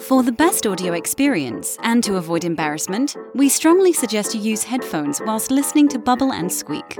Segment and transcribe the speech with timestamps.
[0.00, 5.20] For the best audio experience and to avoid embarrassment, we strongly suggest you use headphones
[5.26, 6.96] whilst listening to Bubble and Squeak.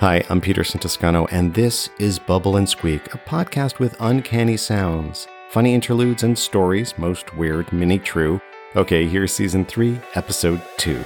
[0.00, 5.28] Hi, I'm Peterson Toscano, and this is Bubble and Squeak, a podcast with uncanny sounds,
[5.50, 8.40] funny interludes, and stories, most weird, many true.
[8.74, 11.00] Okay, here's season 3, episode 2.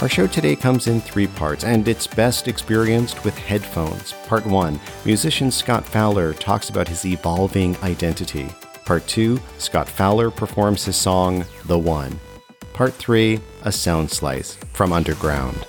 [0.00, 4.12] Our show today comes in three parts, and it's best experienced with headphones.
[4.28, 8.48] Part 1 Musician Scott Fowler talks about his evolving identity.
[8.84, 12.20] Part 2 Scott Fowler performs his song, The One.
[12.74, 15.66] Part 3 A sound slice from Underground.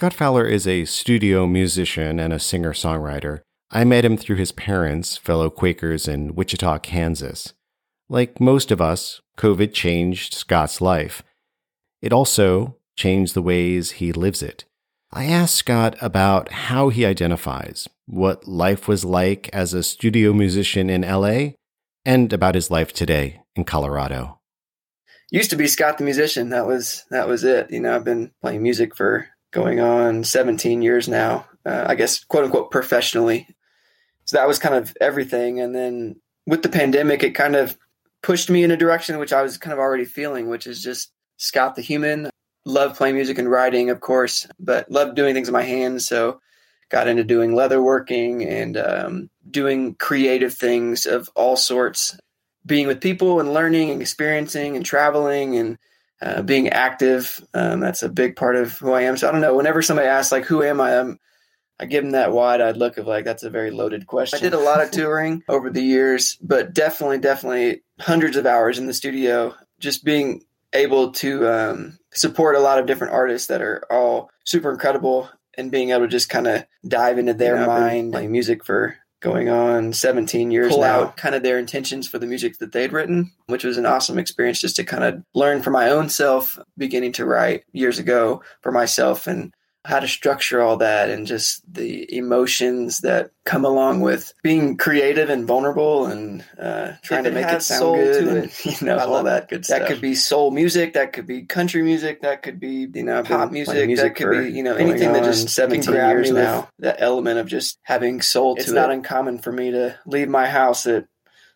[0.00, 3.42] Scott Fowler is a studio musician and a singer songwriter.
[3.70, 7.52] I met him through his parents, fellow Quakers in Wichita, Kansas.
[8.08, 11.22] Like most of us, COVID changed Scott's life.
[12.00, 14.64] It also changed the ways he lives it.
[15.12, 20.88] I asked Scott about how he identifies, what life was like as a studio musician
[20.88, 21.56] in LA,
[22.06, 24.40] and about his life today in Colorado.
[25.30, 26.48] Used to be Scott the musician.
[26.48, 27.70] That was that was it.
[27.70, 32.24] You know, I've been playing music for going on 17 years now, uh, I guess,
[32.24, 33.48] quote unquote, professionally.
[34.24, 35.60] So that was kind of everything.
[35.60, 37.76] And then with the pandemic, it kind of
[38.22, 41.12] pushed me in a direction which I was kind of already feeling, which is just
[41.36, 42.30] Scott the human.
[42.66, 46.06] Love playing music and writing, of course, but love doing things with my hands.
[46.06, 46.40] So
[46.90, 52.18] got into doing leather working and um, doing creative things of all sorts,
[52.66, 55.78] being with people and learning and experiencing and traveling and
[56.22, 57.44] uh, being active.
[57.54, 59.16] Um, that's a big part of who I am.
[59.16, 59.56] So I don't know.
[59.56, 61.18] Whenever somebody asks like, "Who am I?" I'm,
[61.78, 64.54] I give them that wide-eyed look of like, "That's a very loaded question." I did
[64.54, 68.94] a lot of touring over the years, but definitely, definitely hundreds of hours in the
[68.94, 69.54] studio.
[69.78, 70.42] Just being
[70.72, 75.70] able to um, support a lot of different artists that are all super incredible, and
[75.70, 78.96] being able to just kind of dive into their you know, mind, playing music for
[79.20, 81.02] going on 17 years pull now.
[81.02, 84.18] out kind of their intentions for the music that they'd written, which was an awesome
[84.18, 88.42] experience just to kind of learn for my own self, beginning to write years ago
[88.62, 89.54] for myself and
[89.84, 95.30] how to structure all that and just the emotions that come along with being creative
[95.30, 98.66] and vulnerable and uh, trying to make it sound good and, it.
[98.80, 99.80] you know all that good stuff.
[99.80, 103.22] That could be soul music, that could be country music, that could be you know
[103.22, 106.68] pop music, music, that could be you know anything that just 17 years now.
[106.80, 108.94] That element of just having soul it's not it.
[108.94, 111.06] uncommon for me to leave my house at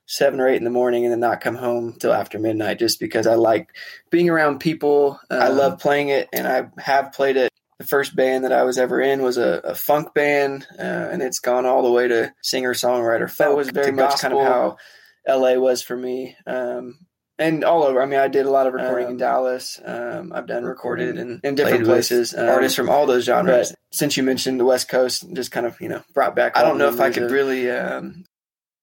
[0.06, 3.00] seven or eight in the morning and then not come home till after midnight just
[3.00, 3.68] because I like
[4.10, 5.18] being around people.
[5.30, 8.62] Um, I love playing it and I have played it the first band that I
[8.62, 12.08] was ever in was a, a funk band, uh, and it's gone all the way
[12.08, 13.34] to singer songwriter.
[13.36, 14.30] That was very much gospel.
[14.30, 14.76] kind of how
[15.36, 16.36] LA was for me.
[16.46, 16.98] Um,
[17.38, 18.00] and all over.
[18.00, 19.80] I mean, I did a lot of recording um, in Dallas.
[19.84, 22.32] Um, I've done recorded in, in different places.
[22.32, 23.70] Um, artists from all those genres.
[23.70, 26.56] But since you mentioned the West Coast, just kind of you know brought back.
[26.56, 28.24] I don't know if I could really um,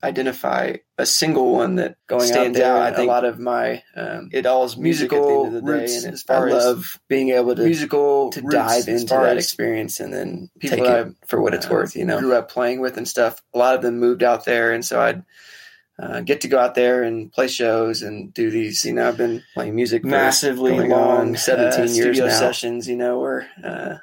[0.03, 2.75] identify a single one that going stands out, there.
[2.75, 2.93] out.
[2.93, 6.05] I think a lot of my um, it all is musical music roots.
[6.05, 10.49] as far I love being able to musical to dive into that experience and then
[10.59, 11.95] people take it for what it's uh, worth.
[11.95, 13.41] You know, grew up playing with and stuff.
[13.53, 15.23] A lot of them moved out there, and so I'd.
[15.99, 18.83] Uh, get to go out there and play shows and do these.
[18.85, 22.29] You know, I've been playing music massively long, seventeen uh, years now.
[22.29, 22.87] sessions.
[22.87, 23.97] You know, where uh,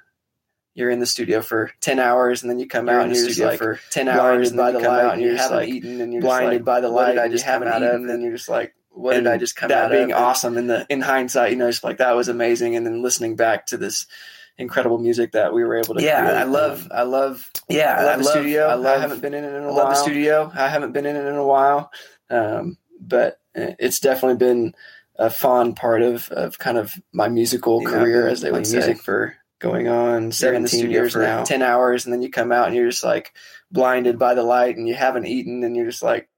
[0.78, 3.26] you're in the studio for 10 hours and then you come you're out and you're
[3.26, 6.22] just like for 10 hours by the light and you haven't like eaten and you're
[6.22, 7.94] blinded like, by the light I just haven't out of?
[7.96, 10.12] and then you're just like what did I just come out of that out being
[10.12, 10.22] of?
[10.22, 13.34] awesome in the in hindsight you know just like that was amazing and then listening
[13.34, 14.06] back to this
[14.56, 16.36] incredible music that we were able to yeah create.
[16.36, 18.66] I love I love yeah I love I the love, studio.
[18.68, 20.52] I, love, I haven't been in it in a I while love the studio.
[20.54, 21.90] I haven't been in it in a while
[22.30, 24.74] um, but it's definitely been
[25.16, 28.76] a fond part of of kind of my musical you career as they would say.
[28.76, 31.44] Music for going on 17 years now.
[31.44, 33.32] 10 hours and then you come out and you're just like
[33.70, 36.28] blinded by the light and you haven't eaten and you're just like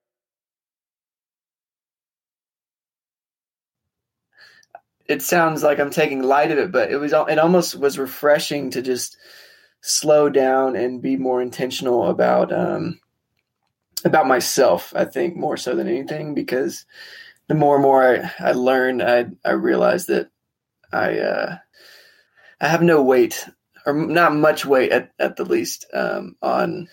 [5.07, 8.71] it sounds like i'm taking light of it but it was it almost was refreshing
[8.71, 9.17] to just
[9.83, 12.99] slow down and be more intentional about um
[14.05, 16.87] about myself i think more so than anything because
[17.49, 20.31] the more and more i, I learned i i realized that
[20.93, 21.59] i uh
[22.61, 23.49] I have no weight
[23.87, 26.89] or not much weight at, at the least um, on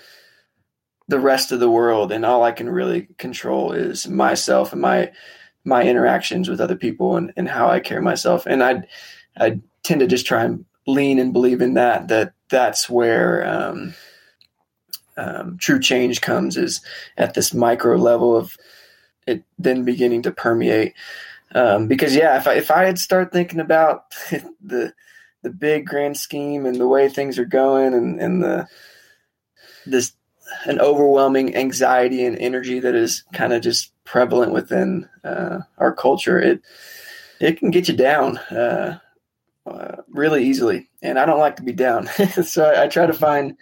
[1.07, 5.11] the rest of the world, and all I can really control is myself and my
[5.63, 8.45] my interactions with other people and, and how I carry myself.
[8.45, 8.83] And I
[9.37, 13.93] I tend to just try and lean and believe in that that that's where um,
[15.17, 16.81] um, true change comes is
[17.17, 18.57] at this micro level of
[19.25, 20.93] it then beginning to permeate.
[21.53, 24.11] Um, because yeah, if I if I had start thinking about
[24.61, 24.93] the
[25.47, 28.67] the big grand scheme and the way things are going and, and the
[29.85, 30.11] this
[30.65, 36.39] an overwhelming anxiety and energy that is kind of just prevalent within uh, our culture,
[36.39, 36.61] it
[37.39, 38.99] it can get you down uh,
[39.65, 40.89] uh, really easily.
[41.01, 42.07] And I don't like to be down,
[42.43, 43.57] so I, I, try to find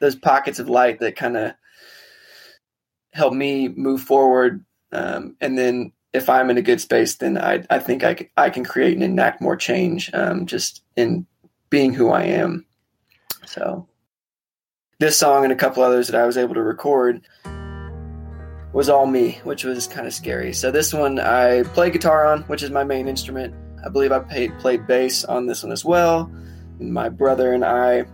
[0.00, 1.52] those pockets of light that kind of
[3.12, 4.64] help me move forward.
[4.92, 8.28] Um, and then if I'm in a good space, then I I think I can,
[8.36, 11.26] I can create and enact more change um, just in
[11.70, 12.64] being who I am.
[13.46, 13.86] So
[14.98, 17.20] this song and a couple others that I was able to record
[18.72, 20.52] was all me, which was kind of scary.
[20.52, 23.54] So this one I play guitar on, which is my main instrument.
[23.84, 26.30] I believe I played, played bass on this one as well.
[26.80, 28.04] My brother and I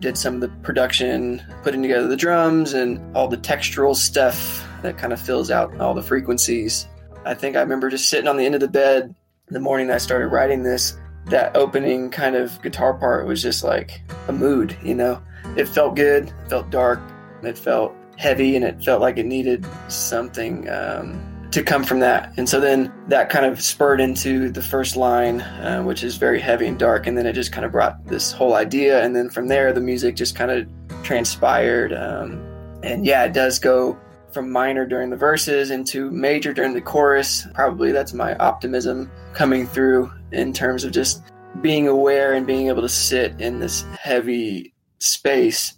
[0.00, 4.96] did some of the production, putting together the drums and all the textural stuff that
[4.98, 6.88] kind of fills out all the frequencies.
[7.24, 9.14] I think I remember just sitting on the end of the bed
[9.48, 10.96] the morning I started writing this.
[11.26, 15.20] That opening kind of guitar part was just like a mood, you know
[15.56, 17.00] it felt good, it felt dark,
[17.42, 22.32] it felt heavy, and it felt like it needed something um, to come from that.
[22.36, 26.40] And so then that kind of spurred into the first line, uh, which is very
[26.40, 27.06] heavy and dark.
[27.06, 29.02] And then it just kind of brought this whole idea.
[29.02, 30.68] And then from there, the music just kind of
[31.02, 31.92] transpired.
[31.92, 32.40] Um,
[32.82, 33.98] and yeah, it does go
[34.32, 37.46] from minor during the verses into major during the chorus.
[37.54, 41.22] Probably that's my optimism coming through in terms of just
[41.60, 45.74] being aware and being able to sit in this heavy space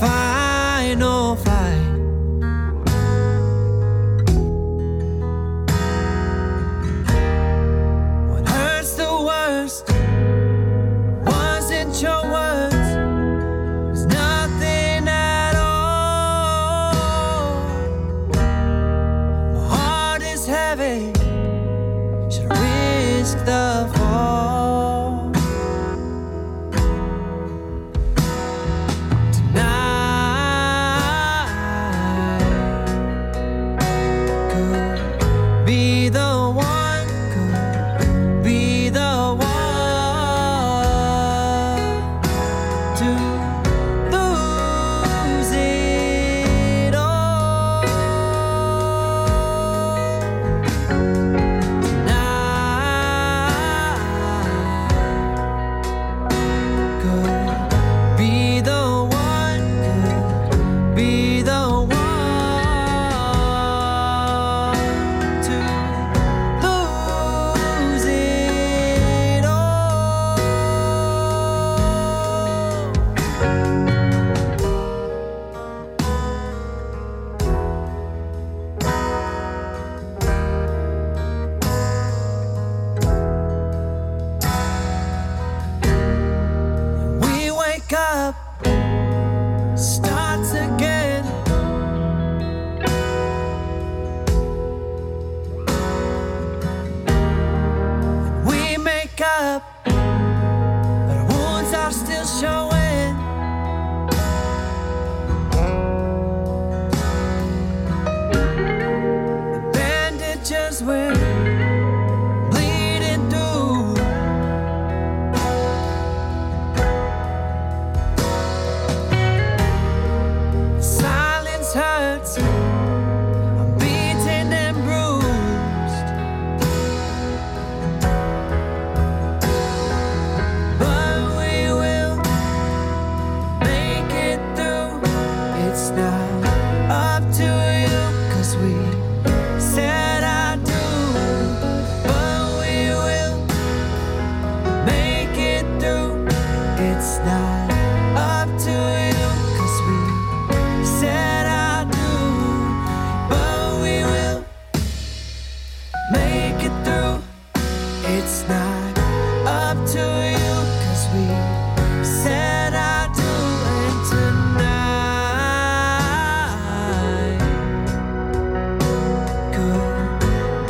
[0.00, 1.36] final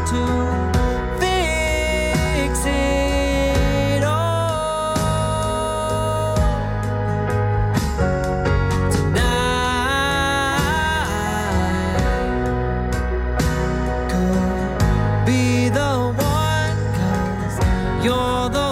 [0.10, 0.22] to
[1.20, 4.96] fix it all.
[8.92, 9.30] Tonight
[14.10, 16.14] could be the
[18.04, 18.65] you're the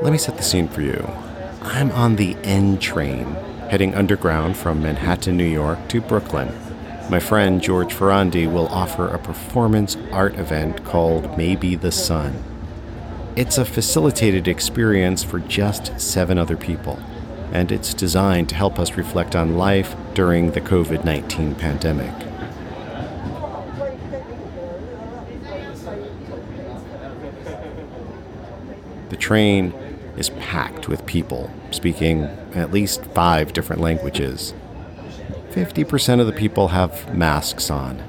[0.00, 1.10] Let me set the scene for you.
[1.60, 3.24] I'm on the N train,
[3.68, 6.54] heading underground from Manhattan, New York to Brooklyn.
[7.10, 12.40] My friend George Ferrandi will offer a performance art event called Maybe the Sun.
[13.34, 17.00] It's a facilitated experience for just seven other people,
[17.52, 22.14] and it's designed to help us reflect on life during the COVID 19 pandemic.
[29.08, 29.72] The train
[30.18, 34.52] is packed with people speaking at least five different languages.
[35.50, 38.02] 50% of the people have masks on.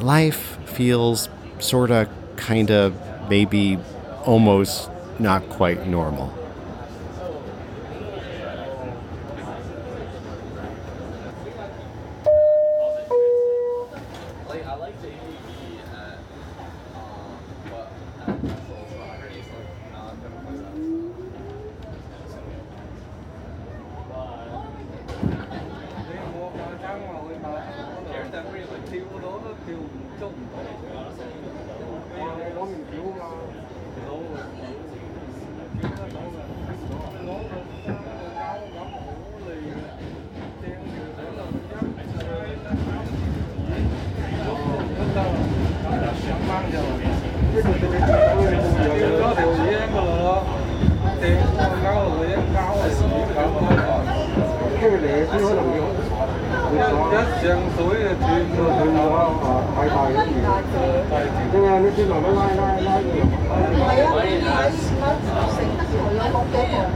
[0.00, 1.28] Life feels
[1.60, 2.92] sorta, kinda,
[3.30, 3.78] maybe
[4.26, 4.90] almost
[5.20, 6.41] not quite normal.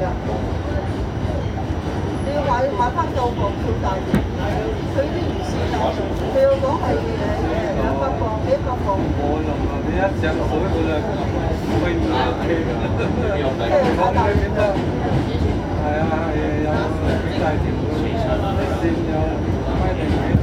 [0.00, 0.05] 噶。
[2.26, 4.09] 你要買買翻舊房票大啲，
[4.93, 5.75] 佢啲唔是大，
[6.33, 6.99] 佢要講係誒
[7.37, 8.88] 誒兩百房幾房。
[9.21, 9.49] 我諗，
[9.87, 11.09] 你一隻手都兩百，
[11.62, 12.12] 唔會太
[12.43, 12.85] 平啊？
[12.91, 14.61] 即大。
[15.83, 16.35] 係啊係，
[16.67, 16.69] 有
[17.23, 19.15] 幾大條路線有
[19.79, 20.37] 規定嘅。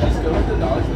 [0.00, 0.89] Just go to the dollar.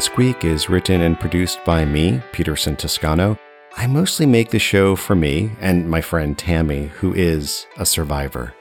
[0.00, 3.38] Squeak is written and produced by me, Peterson Toscano.
[3.76, 8.54] I mostly make the show for me and my friend Tammy, who is a survivor.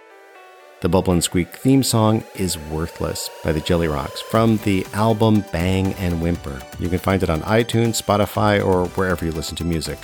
[0.81, 5.45] The Bubble and Squeak theme song is Worthless by the Jelly Rocks from the album
[5.53, 6.59] Bang and Whimper.
[6.77, 9.99] You can find it on iTunes, Spotify, or wherever you listen to music.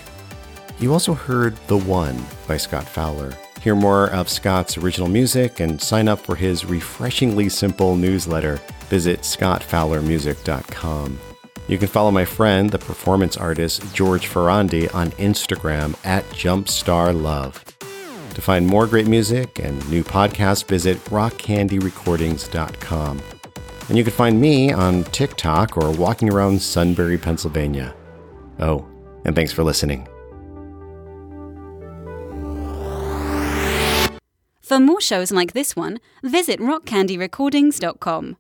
[0.80, 3.34] You also heard The One by Scott Fowler.
[3.62, 9.22] Hear more of Scott's original music and sign up for his refreshingly simple newsletter visit
[9.22, 11.20] scottfowlermusic.com.
[11.68, 17.64] You can follow my friend, the performance artist George Ferrandi, on Instagram at JumpstarLove.
[18.34, 23.22] To find more great music and new podcasts, visit rockcandyrecordings.com.
[23.88, 27.96] And you can find me on TikTok or walking around Sunbury, Pennsylvania.
[28.60, 28.86] Oh,
[29.24, 30.08] and thanks for listening.
[34.62, 38.38] For more shows like this one, visit rockcandyrecordings.com.